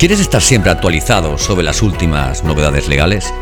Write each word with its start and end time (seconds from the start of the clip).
¿Quieres 0.00 0.18
estar 0.20 0.40
siempre 0.40 0.70
actualizado 0.70 1.36
sobre 1.36 1.62
las 1.62 1.82
últimas 1.82 2.42
novedades 2.42 2.88
legales? 2.88 3.34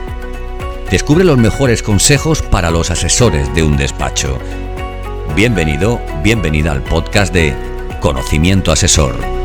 Descubre 0.90 1.22
los 1.22 1.38
mejores 1.38 1.84
consejos 1.84 2.42
para 2.42 2.72
los 2.72 2.90
asesores 2.90 3.54
de 3.54 3.62
un 3.62 3.76
despacho. 3.76 4.40
Bienvenido, 5.36 6.00
bienvenida 6.24 6.72
al 6.72 6.82
podcast 6.82 7.32
de 7.32 7.54
Conocimiento 8.00 8.72
Asesor. 8.72 9.37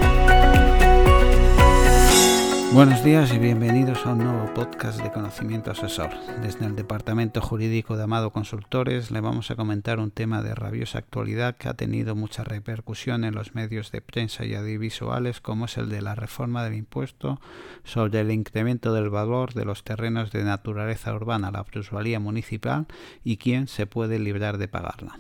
Buenos 2.74 3.04
días 3.04 3.32
y 3.32 3.38
bienvenidos 3.38 4.04
a 4.04 4.14
un 4.14 4.24
nuevo 4.24 4.52
podcast 4.56 5.00
de 5.00 5.12
Conocimiento 5.12 5.70
Asesor. 5.70 6.10
Desde 6.42 6.66
el 6.66 6.76
Departamento 6.76 7.40
Jurídico 7.40 7.96
de 7.96 8.06
Amado 8.06 8.32
Consultores 8.32 9.12
le 9.12 9.22
vamos 9.22 9.52
a 9.52 9.56
comentar 9.56 10.00
un 10.00 10.10
tema 10.10 10.42
de 10.42 10.56
rabiosa 10.56 10.98
actualidad 10.98 11.56
que 11.56 11.70
ha 11.70 11.76
tenido 11.76 12.16
mucha 12.16 12.44
repercusión 12.44 13.26
en 13.26 13.36
los 13.36 13.54
medios 13.54 13.92
de 13.92 14.02
prensa 14.02 14.44
y 14.44 14.56
audiovisuales 14.56 15.40
como 15.40 15.66
es 15.66 15.78
el 15.78 15.88
de 15.90 16.02
la 16.02 16.16
reforma 16.16 16.64
del 16.64 16.74
impuesto 16.74 17.40
sobre 17.84 18.22
el 18.22 18.32
incremento 18.32 18.92
del 18.92 19.12
valor 19.12 19.54
de 19.54 19.66
los 19.66 19.84
terrenos 19.84 20.32
de 20.32 20.44
naturaleza 20.44 21.14
urbana, 21.14 21.52
la 21.52 21.66
plusvalía 21.66 22.20
municipal 22.20 22.88
y 23.24 23.38
quién 23.38 23.68
se 23.68 23.86
puede 23.86 24.18
librar 24.18 24.58
de 24.58 24.68
pagarla. 24.68 25.20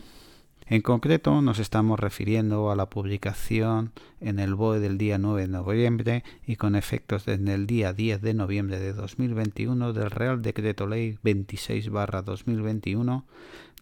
En 0.65 0.81
concreto, 0.81 1.41
nos 1.41 1.59
estamos 1.59 1.99
refiriendo 1.99 2.71
a 2.71 2.75
la 2.75 2.89
publicación 2.89 3.91
en 4.21 4.39
el 4.39 4.55
BOE 4.55 4.79
del 4.79 4.97
día 4.97 5.17
9 5.17 5.41
de 5.41 5.47
noviembre 5.49 6.23
y 6.47 6.55
con 6.55 6.75
efectos 6.75 7.25
desde 7.25 7.53
el 7.53 7.67
día 7.67 7.91
10 7.91 8.21
de 8.21 8.33
noviembre 8.33 8.79
de 8.79 8.93
2021 8.93 9.91
del 9.91 10.09
Real 10.09 10.41
Decreto 10.41 10.87
Ley 10.87 11.17
26-2021 11.23 13.23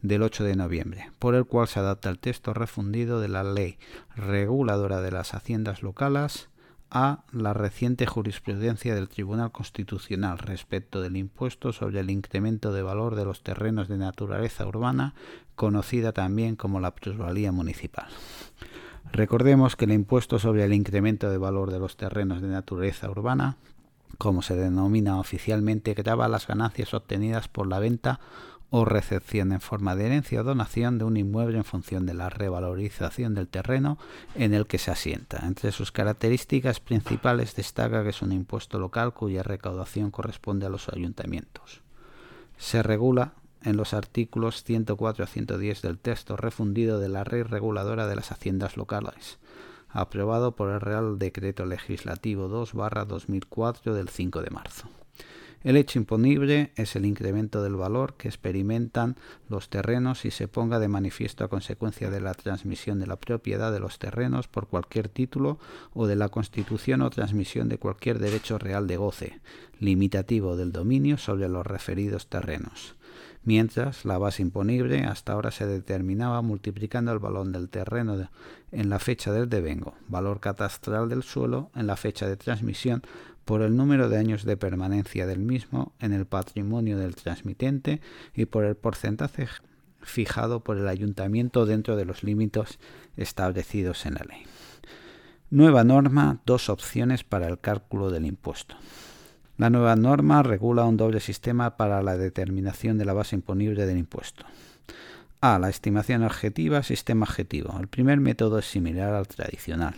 del 0.01 0.23
8 0.23 0.43
de 0.43 0.55
noviembre, 0.55 1.11
por 1.19 1.35
el 1.35 1.45
cual 1.45 1.67
se 1.67 1.79
adapta 1.79 2.09
el 2.09 2.17
texto 2.17 2.55
refundido 2.55 3.19
de 3.19 3.27
la 3.27 3.43
Ley 3.43 3.77
Reguladora 4.15 5.01
de 5.01 5.11
las 5.11 5.35
Haciendas 5.35 5.83
Locales 5.83 6.49
a 6.91 7.23
la 7.31 7.53
reciente 7.53 8.05
jurisprudencia 8.05 8.93
del 8.93 9.07
Tribunal 9.07 9.51
Constitucional 9.53 10.37
respecto 10.37 11.01
del 11.01 11.15
impuesto 11.15 11.71
sobre 11.71 12.01
el 12.01 12.11
incremento 12.11 12.73
de 12.73 12.83
valor 12.83 13.15
de 13.15 13.23
los 13.23 13.43
terrenos 13.43 13.87
de 13.87 13.97
naturaleza 13.97 14.67
urbana, 14.67 15.15
conocida 15.55 16.11
también 16.11 16.57
como 16.57 16.81
la 16.81 16.93
plusvalía 16.93 17.53
municipal. 17.53 18.07
Recordemos 19.13 19.77
que 19.77 19.85
el 19.85 19.93
impuesto 19.93 20.37
sobre 20.37 20.65
el 20.65 20.73
incremento 20.73 21.29
de 21.29 21.37
valor 21.37 21.71
de 21.71 21.79
los 21.79 21.95
terrenos 21.95 22.41
de 22.41 22.49
naturaleza 22.49 23.09
urbana, 23.09 23.55
como 24.17 24.41
se 24.41 24.55
denomina 24.55 25.17
oficialmente, 25.17 25.93
grava 25.93 26.27
las 26.27 26.45
ganancias 26.45 26.93
obtenidas 26.93 27.47
por 27.47 27.67
la 27.67 27.79
venta 27.79 28.19
o 28.71 28.85
recepción 28.85 29.51
en 29.51 29.59
forma 29.59 29.97
de 29.97 30.05
herencia 30.05 30.39
o 30.39 30.43
donación 30.43 30.97
de 30.97 31.03
un 31.03 31.17
inmueble 31.17 31.57
en 31.57 31.65
función 31.65 32.05
de 32.05 32.13
la 32.13 32.29
revalorización 32.29 33.35
del 33.35 33.49
terreno 33.49 33.99
en 34.33 34.53
el 34.53 34.65
que 34.65 34.77
se 34.77 34.91
asienta. 34.91 35.45
Entre 35.45 35.73
sus 35.73 35.91
características 35.91 36.79
principales 36.79 37.53
destaca 37.53 38.01
que 38.01 38.09
es 38.09 38.21
un 38.21 38.31
impuesto 38.31 38.79
local 38.79 39.13
cuya 39.13 39.43
recaudación 39.43 40.09
corresponde 40.09 40.65
a 40.65 40.69
los 40.69 40.87
ayuntamientos. 40.87 41.81
Se 42.57 42.81
regula 42.81 43.33
en 43.61 43.75
los 43.75 43.93
artículos 43.93 44.63
104 44.63 45.25
a 45.25 45.27
110 45.27 45.81
del 45.81 45.99
texto 45.99 46.37
refundido 46.37 46.97
de 46.97 47.09
la 47.09 47.25
Ley 47.25 47.43
Reguladora 47.43 48.07
de 48.07 48.15
las 48.15 48.31
Haciendas 48.31 48.77
Locales, 48.77 49.37
aprobado 49.89 50.55
por 50.55 50.71
el 50.71 50.79
Real 50.79 51.19
Decreto 51.19 51.65
Legislativo 51.65 52.47
2-2004 52.47 53.91
del 53.91 54.07
5 54.07 54.41
de 54.41 54.49
marzo. 54.49 55.00
El 55.63 55.77
hecho 55.77 55.99
imponible 55.99 56.71
es 56.75 56.95
el 56.95 57.05
incremento 57.05 57.61
del 57.61 57.75
valor 57.75 58.15
que 58.15 58.27
experimentan 58.27 59.15
los 59.47 59.69
terrenos 59.69 60.25
y 60.25 60.31
se 60.31 60.47
ponga 60.47 60.79
de 60.79 60.87
manifiesto 60.87 61.43
a 61.43 61.49
consecuencia 61.49 62.09
de 62.09 62.19
la 62.19 62.33
transmisión 62.33 62.99
de 62.99 63.05
la 63.05 63.17
propiedad 63.17 63.71
de 63.71 63.79
los 63.79 63.99
terrenos 63.99 64.47
por 64.47 64.67
cualquier 64.67 65.07
título 65.07 65.59
o 65.93 66.07
de 66.07 66.15
la 66.15 66.29
constitución 66.29 67.01
o 67.01 67.09
transmisión 67.11 67.69
de 67.69 67.77
cualquier 67.77 68.17
derecho 68.17 68.57
real 68.57 68.87
de 68.87 68.97
goce, 68.97 69.39
limitativo 69.79 70.55
del 70.55 70.71
dominio 70.71 71.17
sobre 71.17 71.47
los 71.47 71.65
referidos 71.65 72.27
terrenos 72.27 72.95
mientras 73.43 74.05
la 74.05 74.17
base 74.17 74.41
imponible 74.41 75.03
hasta 75.03 75.33
ahora 75.33 75.51
se 75.51 75.65
determinaba 75.65 76.41
multiplicando 76.41 77.11
el 77.11 77.19
valor 77.19 77.47
del 77.47 77.69
terreno 77.69 78.29
en 78.71 78.89
la 78.89 78.99
fecha 78.99 79.31
del 79.31 79.49
devengo, 79.49 79.95
valor 80.07 80.39
catastral 80.39 81.09
del 81.09 81.23
suelo 81.23 81.71
en 81.75 81.87
la 81.87 81.95
fecha 81.95 82.27
de 82.27 82.37
transmisión 82.37 83.03
por 83.45 83.61
el 83.61 83.75
número 83.75 84.09
de 84.09 84.17
años 84.17 84.45
de 84.45 84.57
permanencia 84.57 85.25
del 85.25 85.39
mismo 85.39 85.93
en 85.99 86.13
el 86.13 86.25
patrimonio 86.25 86.97
del 86.97 87.15
transmitente 87.15 88.01
y 88.35 88.45
por 88.45 88.65
el 88.65 88.75
porcentaje 88.75 89.47
fijado 90.01 90.61
por 90.61 90.77
el 90.77 90.87
ayuntamiento 90.87 91.65
dentro 91.65 91.95
de 91.95 92.05
los 92.05 92.23
límites 92.23 92.79
establecidos 93.17 94.05
en 94.05 94.15
la 94.15 94.25
ley. 94.27 94.43
Nueva 95.49 95.83
norma, 95.83 96.39
dos 96.45 96.69
opciones 96.69 97.23
para 97.23 97.47
el 97.47 97.59
cálculo 97.59 98.09
del 98.09 98.25
impuesto. 98.25 98.75
La 99.61 99.69
nueva 99.69 99.95
norma 99.95 100.41
regula 100.41 100.85
un 100.85 100.97
doble 100.97 101.19
sistema 101.19 101.77
para 101.77 102.01
la 102.01 102.17
determinación 102.17 102.97
de 102.97 103.05
la 103.05 103.13
base 103.13 103.35
imponible 103.35 103.85
del 103.85 103.99
impuesto. 103.99 104.43
A. 105.39 105.59
La 105.59 105.69
estimación 105.69 106.23
objetiva, 106.23 106.81
sistema 106.81 107.27
objetivo. 107.27 107.77
El 107.79 107.87
primer 107.87 108.19
método 108.19 108.57
es 108.57 108.65
similar 108.65 109.13
al 109.13 109.27
tradicional. 109.27 109.93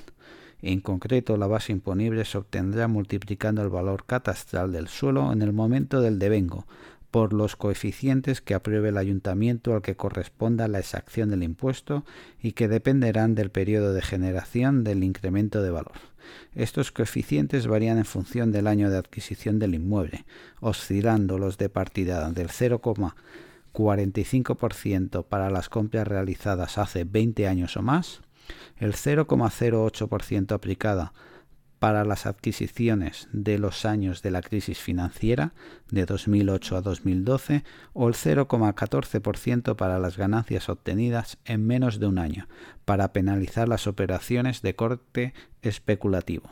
En 0.62 0.82
concreto, 0.82 1.38
la 1.38 1.48
base 1.48 1.72
imponible 1.72 2.26
se 2.26 2.40
obtendrá 2.40 2.90
multiplicando 2.90 3.62
el 3.62 3.70
valor 3.70 4.04
catastral 4.06 4.74
del 4.74 4.90
suelo 4.90 5.32
en 5.32 5.42
el 5.42 5.54
momento 5.54 6.02
del 6.02 6.20
devengo 6.20 6.68
por 7.14 7.32
los 7.32 7.56
coeficientes 7.56 8.42
que 8.42 8.56
apruebe 8.56 8.90
el 8.90 8.98
ayuntamiento 8.98 9.76
al 9.76 9.84
que 9.84 9.96
corresponda 9.96 10.68
la 10.68 10.80
exacción 10.80 11.30
del 11.30 11.44
impuesto 11.44 12.04
y 12.42 12.54
que 12.54 12.68
dependerán 12.68 13.36
del 13.36 13.52
periodo 13.52 13.94
de 13.94 14.02
generación 14.02 14.84
del 14.84 15.04
incremento 15.04 15.62
de 15.62 15.70
valor. 15.70 15.94
Estos 16.56 16.92
coeficientes 16.92 17.68
varían 17.68 18.00
en 18.00 18.06
función 18.06 18.52
del 18.52 18.66
año 18.66 18.90
de 18.90 18.98
adquisición 18.98 19.60
del 19.60 19.76
inmueble, 19.76 20.26
oscilando 20.60 21.38
los 21.38 21.60
de 21.60 21.70
partida 21.70 22.32
del 22.32 22.48
0,45% 22.48 25.24
para 25.24 25.52
las 25.52 25.70
compras 25.70 26.08
realizadas 26.08 26.80
hace 26.80 27.04
20 27.04 27.48
años 27.48 27.78
o 27.78 27.84
más, 27.84 28.22
el 28.80 28.94
0,08% 28.94 30.52
aplicada 30.52 31.14
para 31.84 32.06
las 32.06 32.28
adquisiciones 32.28 33.28
de 33.34 33.58
los 33.58 33.84
años 33.84 34.22
de 34.22 34.32
la 34.32 34.42
crisis 34.42 34.80
financiera 34.80 35.52
de 35.92 36.06
2008 36.06 36.78
a 36.78 36.82
2012 36.82 37.66
o 37.92 38.08
el 38.08 38.14
0,14% 38.14 39.76
para 39.76 40.00
las 40.00 40.16
ganancias 40.16 40.70
obtenidas 40.70 41.40
en 41.44 41.68
menos 41.68 42.00
de 42.00 42.08
un 42.08 42.20
año, 42.20 42.48
para 42.86 43.12
penalizar 43.12 43.68
las 43.68 43.86
operaciones 43.86 44.62
de 44.62 44.76
corte 44.78 45.34
especulativo. 45.62 46.50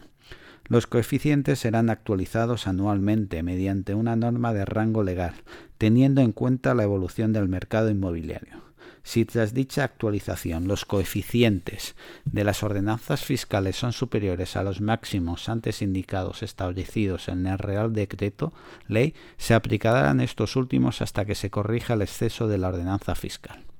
Los 0.68 0.86
coeficientes 0.86 1.60
serán 1.60 1.90
actualizados 1.90 2.68
anualmente 2.68 3.42
mediante 3.42 3.94
una 3.94 4.18
norma 4.18 4.52
de 4.52 4.66
rango 4.66 5.02
legal, 5.02 5.36
teniendo 5.78 6.20
en 6.20 6.34
cuenta 6.34 6.76
la 6.76 6.84
evolución 6.84 7.32
del 7.32 7.48
mercado 7.48 7.90
inmobiliario. 7.90 8.71
Si 9.04 9.26
tras 9.26 9.54
dicha 9.54 9.84
actualización 9.84 10.68
los 10.68 10.86
coeficientes 10.86 11.96
de 12.26 12.44
las 12.44 12.64
ordenanzas 12.64 13.24
fiscales 13.24 13.76
son 13.76 13.94
superiores 13.94 14.56
a 14.56 14.64
los 14.64 14.82
máximos 14.82 15.50
antes 15.50 15.82
indicados 15.82 16.44
establecidos 16.44 17.28
en 17.28 17.48
el 17.48 17.58
Real 17.58 17.94
Decreto 17.94 18.54
Ley, 18.88 19.16
se 19.38 19.54
aplicarán 19.54 20.22
estos 20.22 20.56
últimos 20.56 21.02
hasta 21.02 21.26
que 21.26 21.36
se 21.36 21.50
corrija 21.50 21.96
el 21.96 22.04
exceso 22.04 22.48
de 22.48 22.58
la 22.58 22.70
ordenanza 22.70 23.16
fiscal. 23.16 23.71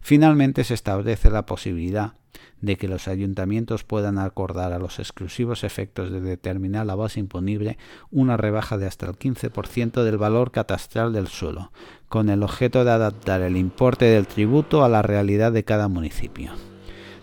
Finalmente 0.00 0.64
se 0.64 0.74
establece 0.74 1.30
la 1.30 1.46
posibilidad 1.46 2.14
de 2.60 2.76
que 2.76 2.88
los 2.88 3.08
ayuntamientos 3.08 3.84
puedan 3.84 4.18
acordar 4.18 4.72
a 4.72 4.78
los 4.78 4.98
exclusivos 4.98 5.64
efectos 5.64 6.10
de 6.10 6.20
determinar 6.20 6.86
la 6.86 6.94
base 6.94 7.20
imponible 7.20 7.78
una 8.10 8.36
rebaja 8.36 8.78
de 8.78 8.86
hasta 8.86 9.06
el 9.06 9.12
15% 9.12 10.02
del 10.02 10.18
valor 10.18 10.50
catastral 10.50 11.12
del 11.12 11.28
suelo, 11.28 11.72
con 12.08 12.28
el 12.28 12.42
objeto 12.42 12.84
de 12.84 12.90
adaptar 12.90 13.42
el 13.42 13.56
importe 13.56 14.06
del 14.06 14.26
tributo 14.26 14.84
a 14.84 14.88
la 14.88 15.02
realidad 15.02 15.52
de 15.52 15.64
cada 15.64 15.88
municipio. 15.88 16.52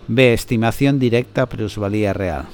B. 0.08 0.34
Estimación 0.34 1.00
directa 1.00 1.48
plusvalía 1.48 2.14
real. 2.14 2.46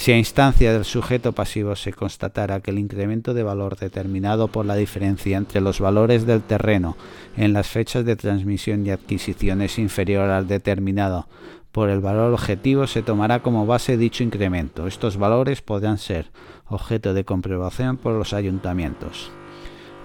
Si 0.00 0.12
a 0.12 0.16
instancia 0.16 0.72
del 0.72 0.86
sujeto 0.86 1.32
pasivo 1.32 1.76
se 1.76 1.92
constatara 1.92 2.60
que 2.60 2.70
el 2.70 2.78
incremento 2.78 3.34
de 3.34 3.42
valor 3.42 3.76
determinado 3.76 4.48
por 4.48 4.64
la 4.64 4.74
diferencia 4.74 5.36
entre 5.36 5.60
los 5.60 5.78
valores 5.78 6.24
del 6.24 6.40
terreno 6.40 6.96
en 7.36 7.52
las 7.52 7.68
fechas 7.68 8.06
de 8.06 8.16
transmisión 8.16 8.86
y 8.86 8.92
adquisición 8.92 9.60
es 9.60 9.78
inferior 9.78 10.30
al 10.30 10.48
determinado 10.48 11.28
por 11.70 11.90
el 11.90 12.00
valor 12.00 12.32
objetivo, 12.32 12.86
se 12.86 13.02
tomará 13.02 13.42
como 13.42 13.66
base 13.66 13.98
dicho 13.98 14.24
incremento. 14.24 14.86
Estos 14.86 15.18
valores 15.18 15.60
podrán 15.60 15.98
ser 15.98 16.30
objeto 16.66 17.12
de 17.12 17.26
comprobación 17.26 17.98
por 17.98 18.14
los 18.14 18.32
ayuntamientos. 18.32 19.30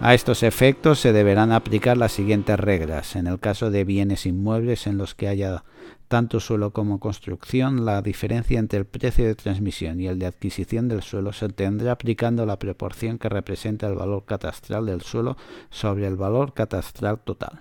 A 0.01 0.13
estos 0.13 0.43
efectos 0.43 0.99
se 0.99 1.13
deberán 1.13 1.53
aplicar 1.53 1.95
las 1.95 2.11
siguientes 2.11 2.59
reglas. 2.59 3.15
En 3.15 3.27
el 3.27 3.39
caso 3.39 3.71
de 3.71 3.85
bienes 3.85 4.25
inmuebles 4.25 4.87
en 4.87 4.97
los 4.97 5.15
que 5.15 5.29
haya 5.29 5.63
tanto 6.07 6.39
suelo 6.39 6.71
como 6.71 6.99
construcción, 6.99 7.85
la 7.85 8.01
diferencia 8.01 8.59
entre 8.59 8.79
el 8.79 8.85
precio 8.85 9.25
de 9.25 9.35
transmisión 9.35 9.99
y 9.99 10.07
el 10.07 10.19
de 10.19 10.27
adquisición 10.27 10.87
del 10.87 11.01
suelo 11.01 11.33
se 11.33 11.49
tendrá 11.49 11.93
aplicando 11.93 12.45
la 12.45 12.59
proporción 12.59 13.17
que 13.17 13.29
representa 13.29 13.87
el 13.87 13.95
valor 13.95 14.25
catastral 14.25 14.85
del 14.85 15.01
suelo 15.01 15.37
sobre 15.69 16.07
el 16.07 16.15
valor 16.15 16.53
catastral 16.53 17.19
total. 17.19 17.59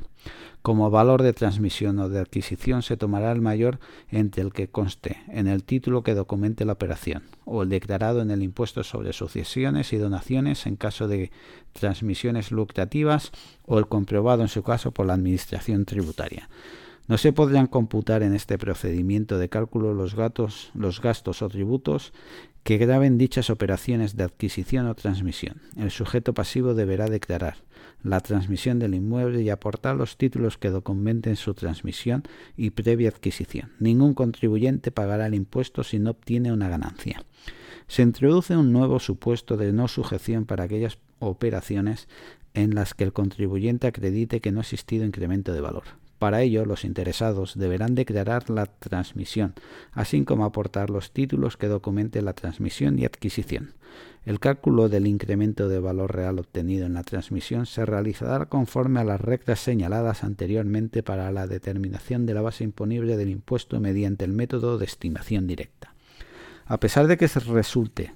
Como 0.63 0.91
valor 0.91 1.23
de 1.23 1.35
transmisión 1.35 1.99
o 1.99 2.09
de 2.09 2.21
adquisición 2.21 2.81
se 2.81 2.97
tomará 2.97 3.33
el 3.33 3.43
mayor 3.43 3.81
entre 4.09 4.43
el 4.43 4.51
que 4.51 4.69
conste 4.69 5.19
en 5.29 5.47
el 5.47 5.63
título 5.63 6.03
que 6.03 6.15
documente 6.15 6.65
la 6.65 6.73
operación 6.73 7.25
o 7.45 7.63
el 7.63 7.69
declarado 7.69 8.23
en 8.23 8.31
el 8.31 8.43
impuesto 8.43 8.83
sobre 8.83 9.13
sucesiones 9.13 9.93
y 9.93 9.99
donaciones 9.99 10.65
en 10.65 10.77
caso 10.77 11.07
de 11.07 11.31
transmisiones 11.73 12.51
lucrativas 12.51 13.31
o 13.67 13.79
el 13.79 13.89
comprobado 13.89 14.41
en 14.41 14.49
su 14.49 14.63
caso 14.63 14.93
por 14.93 15.05
la 15.05 15.13
Administración 15.13 15.85
tributaria. 15.85 16.49
No 17.07 17.19
se 17.19 17.35
podrán 17.35 17.67
computar 17.67 18.23
en 18.23 18.35
este 18.35 18.57
procedimiento 18.57 19.37
de 19.37 19.51
cálculo 19.51 19.93
los, 19.93 20.15
gastos 20.15 21.43
o 21.43 21.49
tributos 21.51 22.15
que 22.63 22.79
graben 22.79 23.19
dichas 23.19 23.51
operaciones 23.51 24.17
de 24.17 24.25
adquisición 24.25 24.87
o 24.87 24.95
transmisión. 24.95 25.61
El 25.77 25.91
sujeto 25.91 26.33
pasivo 26.33 26.73
deberá 26.73 27.07
declarar 27.07 27.59
la 28.03 28.21
transmisión 28.21 28.79
del 28.79 28.95
inmueble 28.95 29.43
y 29.43 29.51
aportar 29.51 29.97
los 29.97 30.17
títulos 30.17 30.57
que 30.57 30.71
documenten 30.71 31.37
su 31.37 31.53
transmisión 31.53 32.23
y 32.57 32.71
previa 32.71 33.11
adquisición. 33.11 33.73
Ningún 33.81 34.15
contribuyente 34.15 34.91
pagará 34.91 35.27
el 35.27 35.35
impuesto 35.35 35.85
si 35.85 35.99
no 35.99 36.13
obtiene 36.13 36.55
una 36.55 36.71
ganancia. 36.71 37.23
Se 37.87 38.01
introduce 38.01 38.57
un 38.57 38.73
nuevo 38.73 38.99
supuesto 38.99 39.59
de 39.59 39.75
no 39.75 39.89
sujeción 39.89 40.47
para 40.47 40.65
aquellas 40.65 40.97
operaciones 41.19 42.09
en 42.55 42.75
las 42.75 42.95
que 42.95 43.05
el 43.05 43.13
contribuyente 43.13 43.87
acredite 43.87 44.41
que 44.41 44.53
no 44.53 44.61
ha 44.61 44.63
existido 44.63 45.05
incremento 45.05 45.53
de 45.53 45.61
valor. 45.61 45.85
Para 46.25 46.41
ello, 46.41 46.65
los 46.65 46.87
interesados 46.87 47.53
deberán 47.55 47.95
declarar 47.95 48.49
la 48.49 48.65
transmisión, 48.65 49.53
así 49.93 50.25
como 50.25 50.47
aportar 50.47 50.89
los 50.89 51.13
títulos 51.13 51.59
que 51.59 51.67
documenten 51.67 52.25
la 52.25 52.33
transmisión 52.33 52.99
y 52.99 53.05
adquisición. 53.05 53.75
El 54.25 54.41
cálculo 54.41 54.89
del 54.89 55.07
incremento 55.07 55.69
de 55.69 55.81
valor 55.81 56.17
real 56.17 56.39
obtenido 56.39 56.87
en 56.87 56.95
la 56.95 57.03
transmisión 57.03 57.67
se 57.67 57.85
realizará 57.85 58.47
conforme 58.47 59.01
a 59.01 59.05
las 59.05 59.21
reglas 59.21 59.61
señaladas 59.61 60.25
anteriormente 60.25 61.03
para 61.03 61.31
la 61.31 61.47
determinación 61.47 62.25
de 62.25 62.33
la 62.33 62.41
base 62.41 62.65
imponible 62.65 63.19
del 63.19 63.29
impuesto 63.29 63.79
mediante 63.79 64.25
el 64.25 64.33
método 64.33 64.79
de 64.79 64.87
estimación 64.87 65.47
directa. 65.47 65.93
A 66.65 66.81
pesar 66.81 67.07
de 67.07 67.19
que 67.19 67.29
se 67.29 67.41
resulte 67.41 68.15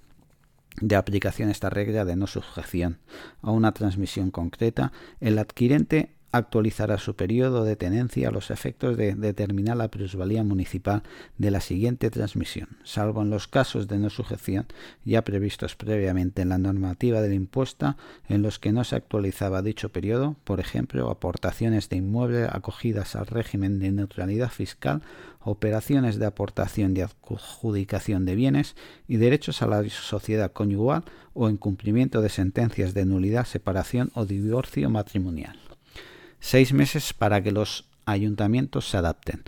de 0.81 0.97
aplicación 0.97 1.51
esta 1.51 1.69
regla 1.69 2.07
de 2.07 2.17
no 2.17 2.27
sujeción 2.27 3.01
a 3.43 3.51
una 3.51 3.73
transmisión 3.73 4.31
concreta, 4.31 4.93
el 5.21 5.39
adquirente 5.39 6.17
actualizará 6.31 6.99
su 6.99 7.17
periodo 7.17 7.65
de 7.65 7.77
tenencia 7.77 8.29
a 8.29 8.31
los 8.31 8.51
efectos 8.51 8.97
de 8.97 9.15
determinar 9.15 9.77
la 9.77 9.89
plusvalía 9.89 10.45
municipal 10.45 11.03
de 11.39 11.51
la 11.51 11.61
siguiente 11.61 12.11
transmisión, 12.11 12.69
salvo 12.85 13.23
en 13.23 13.31
los 13.31 13.49
casos 13.49 13.89
de 13.89 13.99
no 13.99 14.11
sujeción 14.11 14.67
ya 15.05 15.23
previstos 15.23 15.75
previamente 15.75 16.43
en 16.43 16.51
la 16.51 16.59
normativa 16.59 17.23
del 17.23 17.33
impuesto 17.33 17.97
en 18.29 18.43
los 18.43 18.59
que 18.59 18.73
no 18.73 18.85
se 18.85 18.97
actualizaba 18.97 19.63
dicho 19.63 19.89
periodo, 19.91 20.37
por 20.45 20.61
ejemplo, 20.61 21.11
aportaciones 21.11 21.89
de 21.89 21.97
inmueble 21.97 22.47
acogidas 22.51 23.17
al 23.17 23.27
régimen 23.27 23.79
de 23.79 23.91
neutralidad 23.91 24.51
fiscal, 24.51 25.03
operaciones 25.41 26.19
de 26.19 26.27
aportación 26.27 26.95
y 26.97 27.01
adjudicación 27.01 28.27
de 28.27 28.35
bienes 28.35 28.77
y 29.07 29.17
derechos 29.17 29.63
a 29.63 29.67
la 29.67 29.89
sociedad 29.89 30.53
conyugal 30.53 31.05
o 31.33 31.49
en 31.49 31.57
cumplimiento 31.57 32.21
de 32.21 32.29
sentencias 32.29 32.93
de 32.93 33.07
nulidad, 33.07 33.47
separación 33.47 34.11
o 34.15 34.27
divorcio 34.27 34.91
matrimonial 34.91 35.59
seis 36.41 36.73
meses 36.73 37.13
para 37.13 37.43
que 37.43 37.53
los 37.53 37.85
ayuntamientos 38.07 38.89
se 38.89 38.97
adapten. 38.97 39.43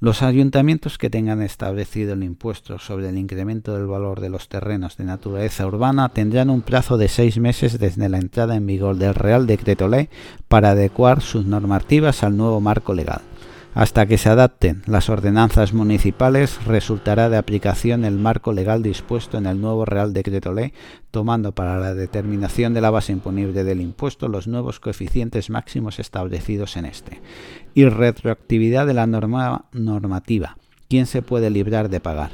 Los 0.00 0.22
ayuntamientos 0.22 0.98
que 0.98 1.08
tengan 1.08 1.40
establecido 1.40 2.12
el 2.12 2.24
impuesto 2.24 2.78
sobre 2.78 3.08
el 3.08 3.16
incremento 3.16 3.74
del 3.74 3.86
valor 3.86 4.20
de 4.20 4.28
los 4.28 4.48
terrenos 4.48 4.98
de 4.98 5.04
naturaleza 5.04 5.66
urbana 5.66 6.10
tendrán 6.10 6.50
un 6.50 6.60
plazo 6.60 6.98
de 6.98 7.08
seis 7.08 7.38
meses 7.38 7.78
desde 7.78 8.08
la 8.08 8.18
entrada 8.18 8.54
en 8.56 8.66
vigor 8.66 8.96
del 8.96 9.14
Real 9.14 9.46
Decreto 9.46 9.88
Ley 9.88 10.10
para 10.48 10.70
adecuar 10.70 11.22
sus 11.22 11.46
normativas 11.46 12.22
al 12.22 12.36
nuevo 12.36 12.60
marco 12.60 12.92
legal. 12.92 13.22
Hasta 13.74 14.06
que 14.06 14.18
se 14.18 14.28
adapten 14.28 14.82
las 14.86 15.10
ordenanzas 15.10 15.72
municipales, 15.72 16.64
resultará 16.64 17.28
de 17.28 17.36
aplicación 17.36 18.04
el 18.04 18.18
marco 18.18 18.52
legal 18.52 18.84
dispuesto 18.84 19.36
en 19.36 19.46
el 19.46 19.60
nuevo 19.60 19.84
Real 19.84 20.12
Decreto 20.12 20.52
Ley, 20.52 20.72
tomando 21.10 21.52
para 21.52 21.80
la 21.80 21.92
determinación 21.92 22.72
de 22.72 22.80
la 22.80 22.90
base 22.90 23.10
imponible 23.10 23.64
del 23.64 23.80
impuesto 23.80 24.28
los 24.28 24.46
nuevos 24.46 24.78
coeficientes 24.78 25.50
máximos 25.50 25.98
establecidos 25.98 26.76
en 26.76 26.84
este. 26.84 27.20
Y 27.74 27.84
retroactividad 27.86 28.86
de 28.86 28.94
la 28.94 29.08
norma 29.08 29.64
normativa. 29.72 30.56
¿Quién 30.88 31.06
se 31.06 31.22
puede 31.22 31.50
librar 31.50 31.88
de 31.88 31.98
pagar? 31.98 32.30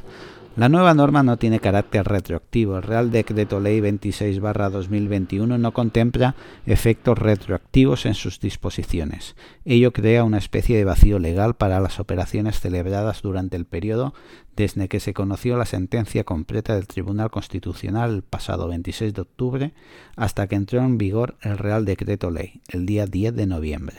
La 0.57 0.69
nueva 0.69 0.95
norma 0.95 1.23
no 1.23 1.37
tiene 1.37 1.61
carácter 1.61 2.05
retroactivo. 2.07 2.77
El 2.77 2.83
Real 2.83 3.13
Decreto 3.13 3.61
Ley 3.61 3.81
26-2021 3.81 5.59
no 5.59 5.73
contempla 5.73 6.35
efectos 6.67 7.17
retroactivos 7.17 8.05
en 8.05 8.15
sus 8.15 8.41
disposiciones. 8.41 9.37
Ello 9.65 9.93
crea 9.93 10.25
una 10.25 10.39
especie 10.39 10.77
de 10.77 10.85
vacío 10.85 11.21
legal 11.21 11.55
para 11.55 11.79
las 11.79 12.01
operaciones 12.01 12.59
celebradas 12.59 13.23
durante 13.23 13.57
el 13.57 13.65
periodo 13.65 14.13
desde 14.57 14.89
que 14.89 14.99
se 14.99 15.15
conoció 15.15 15.57
la 15.57 15.67
sentencia 15.67 16.25
completa 16.25 16.75
del 16.75 16.89
Tribunal 16.89 17.31
Constitucional 17.31 18.17
el 18.17 18.23
pasado 18.23 18.67
26 18.67 19.15
de 19.15 19.21
octubre 19.21 19.73
hasta 20.17 20.49
que 20.49 20.57
entró 20.57 20.81
en 20.81 20.99
vigor 20.99 21.37
el 21.43 21.59
Real 21.59 21.85
Decreto 21.85 22.33
Ley 22.33 22.61
el 22.69 22.87
día 22.87 23.07
10 23.07 23.37
de 23.37 23.47
noviembre. 23.47 23.99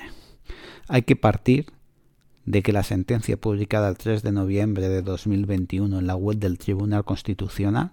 Hay 0.89 1.04
que 1.04 1.15
partir 1.15 1.68
de 2.46 2.64
que 2.64 2.74
la 2.74 2.84
sentencia 2.84 3.38
publicada 3.38 3.90
el 3.90 3.98
3 3.98 4.24
de 4.24 4.32
noviembre 4.32 4.90
de 4.90 5.02
2021 5.02 6.00
en 6.00 6.08
la 6.08 6.16
web 6.16 6.38
del 6.38 6.58
Tribunal 6.58 7.04
Constitucional, 7.04 7.92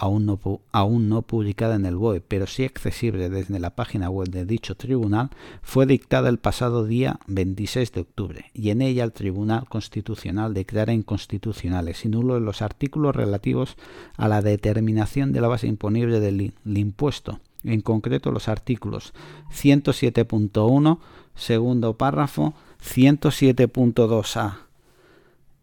aún 0.00 0.24
no, 0.24 0.40
aún 0.72 1.10
no 1.10 1.20
publicada 1.20 1.74
en 1.74 1.84
el 1.84 1.96
BOE, 1.96 2.22
pero 2.22 2.46
sí 2.46 2.64
accesible 2.64 3.28
desde 3.28 3.60
la 3.60 3.74
página 3.76 4.08
web 4.08 4.28
de 4.30 4.46
dicho 4.46 4.74
tribunal, 4.74 5.28
fue 5.60 5.84
dictada 5.84 6.30
el 6.30 6.38
pasado 6.38 6.86
día 6.86 7.20
26 7.26 7.92
de 7.92 8.00
octubre 8.00 8.46
y 8.54 8.70
en 8.70 8.80
ella 8.80 9.04
el 9.04 9.12
Tribunal 9.12 9.68
Constitucional 9.68 10.54
declara 10.54 10.94
inconstitucionales 10.94 12.06
y 12.06 12.08
nulos 12.08 12.40
los 12.40 12.62
artículos 12.62 13.14
relativos 13.14 13.76
a 14.16 14.26
la 14.26 14.40
determinación 14.40 15.32
de 15.32 15.42
la 15.42 15.48
base 15.48 15.66
imponible 15.66 16.18
del 16.18 16.54
impuesto, 16.64 17.40
en 17.62 17.82
concreto 17.82 18.32
los 18.32 18.48
artículos 18.48 19.12
107.1, 19.52 20.98
segundo 21.34 21.98
párrafo, 21.98 22.54
107.2a 22.82 24.58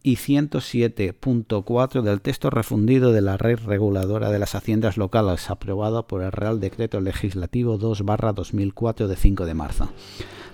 y 0.03 0.15
107.4 0.15 2.01
del 2.01 2.21
texto 2.21 2.49
refundido 2.49 3.11
de 3.11 3.21
la 3.21 3.37
Ley 3.37 3.55
Reguladora 3.55 4.29
de 4.31 4.39
las 4.39 4.55
Haciendas 4.55 4.97
Locales, 4.97 5.49
aprobado 5.49 6.07
por 6.07 6.23
el 6.23 6.31
Real 6.31 6.59
Decreto 6.59 7.01
Legislativo 7.01 7.77
2-2004 7.77 9.07
de 9.07 9.15
5 9.15 9.45
de 9.45 9.53
marzo. 9.53 9.89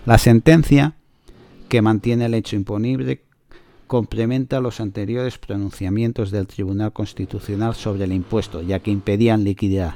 La 0.06 0.18
sentencia, 0.18 0.96
que 1.70 1.82
mantiene 1.82 2.26
el 2.26 2.34
hecho 2.34 2.56
imponible, 2.56 3.22
complementa 3.86 4.60
los 4.60 4.80
anteriores 4.80 5.38
pronunciamientos 5.38 6.32
del 6.32 6.48
Tribunal 6.48 6.94
Constitucional 6.94 7.76
sobre 7.76 8.06
el 8.06 8.14
impuesto, 8.14 8.62
ya 8.62 8.80
que 8.80 8.92
impedían 8.92 9.44
liquidar 9.44 9.96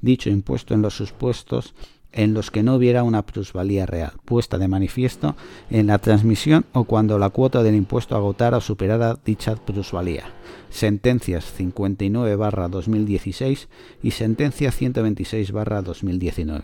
dicho 0.00 0.30
impuesto 0.30 0.74
en 0.74 0.82
los 0.82 0.94
supuestos 0.94 1.74
en 2.12 2.34
los 2.34 2.50
que 2.50 2.62
no 2.62 2.74
hubiera 2.74 3.02
una 3.02 3.24
plusvalía 3.24 3.86
real, 3.86 4.12
puesta 4.24 4.58
de 4.58 4.68
manifiesto 4.68 5.34
en 5.70 5.86
la 5.88 5.98
transmisión 5.98 6.66
o 6.72 6.84
cuando 6.84 7.18
la 7.18 7.30
cuota 7.30 7.62
del 7.62 7.74
impuesto 7.74 8.14
agotara 8.16 8.58
o 8.58 8.60
superara 8.60 9.18
dicha 9.24 9.56
plusvalía. 9.56 10.24
Sentencias 10.70 11.52
59-2016 11.58 13.68
y 14.02 14.10
sentencia 14.12 14.70
126-2019. 14.70 16.62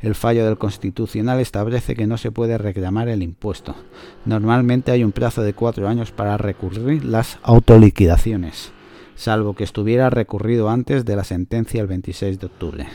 El 0.00 0.14
fallo 0.14 0.44
del 0.44 0.58
Constitucional 0.58 1.40
establece 1.40 1.96
que 1.96 2.06
no 2.06 2.18
se 2.18 2.30
puede 2.30 2.58
reclamar 2.58 3.08
el 3.08 3.22
impuesto. 3.22 3.74
Normalmente 4.26 4.92
hay 4.92 5.02
un 5.02 5.12
plazo 5.12 5.40
de 5.42 5.54
cuatro 5.54 5.88
años 5.88 6.12
para 6.12 6.36
recurrir 6.36 7.02
las 7.04 7.38
autoliquidaciones 7.42 8.75
salvo 9.16 9.54
que 9.54 9.64
estuviera 9.64 10.10
recurrido 10.10 10.68
antes 10.68 11.04
de 11.04 11.16
la 11.16 11.24
sentencia 11.24 11.80
el 11.80 11.88
26 11.88 12.38
de 12.38 12.46
octubre. 12.46 12.86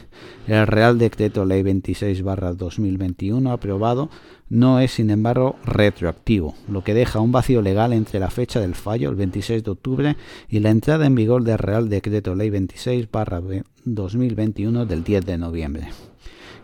El 0.47 0.67
Real 0.67 0.97
Decreto 0.97 1.43
Ley 1.43 1.63
26-2021 1.63 3.51
aprobado 3.51 4.09
no 4.47 4.79
es, 4.79 4.91
sin 4.91 5.09
embargo, 5.09 5.55
retroactivo, 5.65 6.55
lo 6.69 6.83
que 6.83 6.93
deja 6.93 7.19
un 7.19 7.31
vacío 7.31 7.61
legal 7.61 7.93
entre 7.93 8.19
la 8.19 8.29
fecha 8.29 8.59
del 8.59 8.75
fallo, 8.75 9.09
el 9.09 9.15
26 9.15 9.63
de 9.63 9.71
octubre, 9.71 10.17
y 10.49 10.59
la 10.59 10.69
entrada 10.69 11.05
en 11.05 11.15
vigor 11.15 11.43
del 11.43 11.57
Real 11.57 11.87
Decreto 11.89 12.35
Ley 12.35 12.49
26-2021 12.49 14.85
del 14.85 15.03
10 15.03 15.25
de 15.25 15.37
noviembre. 15.37 15.87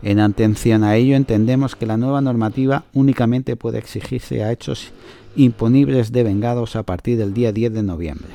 En 0.02 0.20
atención 0.20 0.84
a 0.84 0.96
ello, 0.96 1.16
entendemos 1.16 1.74
que 1.74 1.86
la 1.86 1.96
nueva 1.96 2.20
normativa 2.20 2.84
únicamente 2.94 3.56
puede 3.56 3.78
exigirse 3.78 4.44
a 4.44 4.52
hechos 4.52 4.92
imponibles 5.34 6.12
devengados 6.12 6.76
a 6.76 6.84
partir 6.84 7.18
del 7.18 7.34
día 7.34 7.50
10 7.52 7.72
de 7.72 7.82
noviembre. 7.82 8.30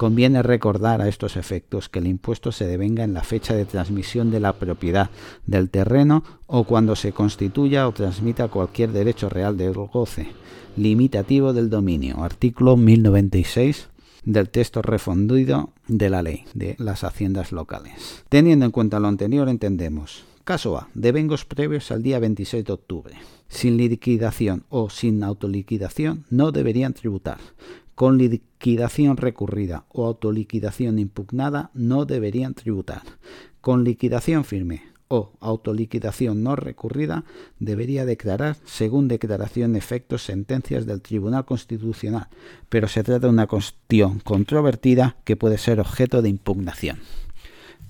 Conviene 0.00 0.42
recordar 0.42 1.02
a 1.02 1.08
estos 1.08 1.36
efectos 1.36 1.90
que 1.90 1.98
el 1.98 2.06
impuesto 2.06 2.52
se 2.52 2.66
devenga 2.66 3.04
en 3.04 3.12
la 3.12 3.22
fecha 3.22 3.54
de 3.54 3.66
transmisión 3.66 4.30
de 4.30 4.40
la 4.40 4.54
propiedad 4.54 5.10
del 5.44 5.68
terreno 5.68 6.24
o 6.46 6.64
cuando 6.64 6.96
se 6.96 7.12
constituya 7.12 7.86
o 7.86 7.92
transmita 7.92 8.48
cualquier 8.48 8.92
derecho 8.92 9.28
real 9.28 9.58
de 9.58 9.68
goce 9.68 10.28
limitativo 10.74 11.52
del 11.52 11.68
dominio. 11.68 12.24
Artículo 12.24 12.78
1096 12.78 13.90
del 14.24 14.48
texto 14.48 14.80
refundido 14.80 15.74
de 15.86 16.08
la 16.08 16.22
ley 16.22 16.44
de 16.54 16.76
las 16.78 17.04
haciendas 17.04 17.52
locales. 17.52 18.24
Teniendo 18.30 18.64
en 18.64 18.70
cuenta 18.70 19.00
lo 19.00 19.08
anterior, 19.08 19.50
entendemos 19.50 20.24
Caso 20.44 20.78
A. 20.78 20.88
Devengos 20.94 21.44
previos 21.44 21.90
al 21.90 22.02
día 22.02 22.18
26 22.18 22.64
de 22.64 22.72
octubre. 22.72 23.16
Sin 23.48 23.76
liquidación 23.76 24.64
o 24.70 24.88
sin 24.88 25.22
autoliquidación 25.22 26.24
no 26.30 26.52
deberían 26.52 26.94
tributar. 26.94 27.38
Con 28.00 28.16
liquidación 28.16 29.18
recurrida 29.18 29.84
o 29.90 30.06
autoliquidación 30.06 30.98
impugnada 30.98 31.70
no 31.74 32.06
deberían 32.06 32.54
tributar. 32.54 33.02
Con 33.60 33.84
liquidación 33.84 34.44
firme 34.44 34.84
o 35.08 35.32
autoliquidación 35.38 36.42
no 36.42 36.56
recurrida 36.56 37.24
debería 37.58 38.06
declarar 38.06 38.56
según 38.64 39.06
declaración 39.06 39.76
efectos 39.76 40.22
sentencias 40.22 40.86
del 40.86 41.02
Tribunal 41.02 41.44
Constitucional, 41.44 42.28
pero 42.70 42.88
se 42.88 43.02
trata 43.02 43.26
de 43.26 43.34
una 43.34 43.46
cuestión 43.46 44.20
controvertida 44.20 45.18
que 45.24 45.36
puede 45.36 45.58
ser 45.58 45.78
objeto 45.78 46.22
de 46.22 46.30
impugnación. 46.30 47.00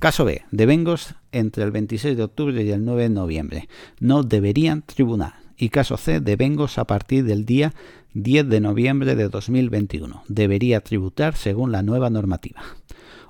Caso 0.00 0.24
B. 0.24 0.42
Devengos 0.50 1.14
entre 1.30 1.62
el 1.62 1.70
26 1.70 2.16
de 2.16 2.24
octubre 2.24 2.60
y 2.64 2.70
el 2.72 2.84
9 2.84 3.02
de 3.04 3.10
noviembre. 3.10 3.68
No 4.00 4.24
deberían 4.24 4.82
tribunar. 4.82 5.34
Y 5.56 5.68
caso 5.68 5.98
C. 5.98 6.20
Devengos 6.20 6.78
a 6.78 6.86
partir 6.86 7.22
del 7.24 7.44
día 7.44 7.74
10 8.14 8.48
de 8.48 8.60
noviembre 8.60 9.14
de 9.14 9.28
2021. 9.28 10.24
Debería 10.26 10.80
tributar 10.80 11.36
según 11.36 11.70
la 11.70 11.82
nueva 11.82 12.10
normativa. 12.10 12.60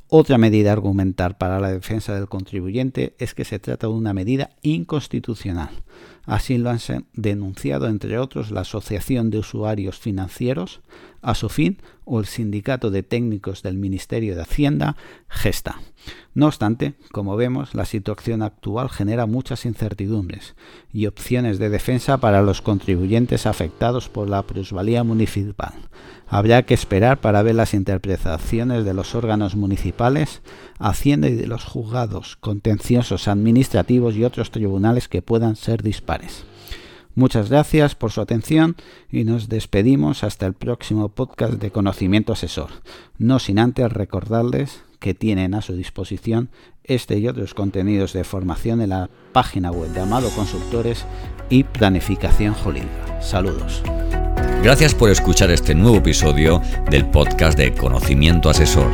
Otra 0.09 0.39
medida 0.39 0.73
argumental 0.73 1.37
para 1.37 1.61
la 1.61 1.71
defensa 1.71 2.15
del 2.15 2.29
contribuyente 2.29 3.15
es 3.19 3.35
que 3.35 3.45
se 3.45 3.59
trata 3.59 3.87
de 3.87 3.93
una 3.93 4.15
medida 4.15 4.51
inconstitucional. 4.63 5.71
Así 6.25 6.59
lo 6.59 6.71
han 6.71 6.81
denunciado, 7.13 7.89
entre 7.89 8.19
otros, 8.19 8.51
la 8.51 8.63
Asociación 8.63 9.31
de 9.31 9.39
Usuarios 9.39 9.99
Financieros, 9.99 10.81
a 11.23 11.35
su 11.35 11.49
fin, 11.49 11.79
o 12.05 12.19
el 12.19 12.27
Sindicato 12.27 12.91
de 12.91 13.03
Técnicos 13.03 13.62
del 13.62 13.77
Ministerio 13.77 14.35
de 14.35 14.43
Hacienda, 14.43 14.97
Gesta. 15.29 15.81
No 16.35 16.47
obstante, 16.47 16.95
como 17.12 17.37
vemos, 17.37 17.75
la 17.75 17.85
situación 17.85 18.43
actual 18.43 18.89
genera 18.89 19.27
muchas 19.27 19.65
incertidumbres 19.67 20.55
y 20.93 21.07
opciones 21.07 21.59
de 21.59 21.69
defensa 21.69 22.19
para 22.19 22.43
los 22.43 22.62
contribuyentes 22.62 23.47
afectados 23.47 24.09
por 24.09 24.29
la 24.29 24.43
plusvalía 24.43 25.05
municipal. 25.05 25.75
Habrá 26.27 26.62
que 26.62 26.75
esperar 26.75 27.21
para 27.21 27.43
ver 27.43 27.57
las 27.57 27.75
interpretaciones 27.75 28.85
de 28.85 28.95
los 28.95 29.15
órganos 29.15 29.57
municipales, 29.57 30.43
Hacienda 30.79 31.29
y 31.29 31.35
de 31.35 31.47
los 31.47 31.65
juzgados 31.65 32.37
contenciosos 32.37 33.29
administrativos 33.29 34.17
y 34.17 34.25
otros 34.25 34.50
tribunales 34.50 35.09
que 35.09 35.23
puedan 35.23 35.57
ser 35.57 35.83
dispares. 35.83 36.45
Muchas 37.14 37.50
gracias 37.50 37.95
por 37.95 38.12
su 38.12 38.21
atención 38.21 38.76
y 39.11 39.25
nos 39.25 39.49
despedimos 39.49 40.25
hasta 40.25 40.47
el 40.47 40.55
próximo 40.55 41.09
podcast 41.09 41.55
de 41.55 41.71
Conocimiento 41.71 42.33
Asesor, 42.33 42.71
no 43.19 43.38
sin 43.38 43.59
antes 43.59 43.93
recordarles 43.93 44.83
que 45.00 45.14
tienen 45.14 45.55
a 45.55 45.62
su 45.62 45.75
disposición 45.75 46.50
este 46.85 47.19
y 47.19 47.26
otros 47.26 47.55
contenidos 47.55 48.12
de 48.12 48.25
formación 48.25 48.81
en 48.81 48.90
la 48.90 49.11
página 49.33 49.71
web 49.71 49.90
de 49.90 50.00
Amado 50.00 50.29
Consultores 50.31 51.05
y 51.49 51.64
Planificación 51.64 52.55
Jurídica. 52.55 53.21
Saludos. 53.21 53.83
Gracias 54.62 54.95
por 54.95 55.11
escuchar 55.11 55.50
este 55.50 55.75
nuevo 55.75 55.97
episodio 55.97 56.61
del 56.90 57.07
podcast 57.07 57.57
de 57.57 57.75
Conocimiento 57.75 58.50
Asesor. 58.50 58.90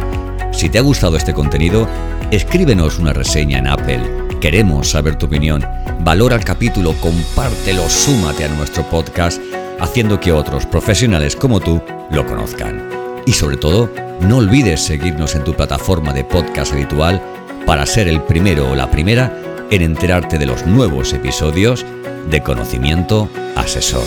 Si 0.52 0.70
te 0.70 0.78
ha 0.78 0.82
gustado 0.82 1.16
este 1.16 1.34
contenido, 1.34 1.88
escríbenos 2.30 2.98
una 2.98 3.12
reseña 3.12 3.58
en 3.58 3.66
Apple. 3.66 4.25
Queremos 4.40 4.90
saber 4.90 5.16
tu 5.16 5.26
opinión. 5.26 5.64
Valora 6.00 6.36
el 6.36 6.44
capítulo, 6.44 6.94
compártelo, 7.00 7.88
súmate 7.88 8.44
a 8.44 8.48
nuestro 8.48 8.88
podcast, 8.88 9.40
haciendo 9.80 10.20
que 10.20 10.32
otros 10.32 10.66
profesionales 10.66 11.34
como 11.34 11.58
tú 11.58 11.82
lo 12.10 12.26
conozcan. 12.26 12.88
Y 13.26 13.32
sobre 13.32 13.56
todo, 13.56 13.90
no 14.20 14.38
olvides 14.38 14.84
seguirnos 14.84 15.34
en 15.34 15.44
tu 15.44 15.54
plataforma 15.54 16.12
de 16.12 16.24
podcast 16.24 16.72
habitual 16.72 17.20
para 17.66 17.86
ser 17.86 18.08
el 18.08 18.22
primero 18.22 18.70
o 18.70 18.76
la 18.76 18.90
primera 18.90 19.32
en 19.70 19.82
enterarte 19.82 20.38
de 20.38 20.46
los 20.46 20.66
nuevos 20.66 21.12
episodios 21.12 21.84
de 22.30 22.42
Conocimiento 22.42 23.28
Asesor. 23.56 24.04